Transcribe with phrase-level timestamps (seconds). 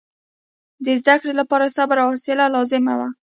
[0.85, 3.07] د زده کړې لپاره صبر او حوصله لازمي وه.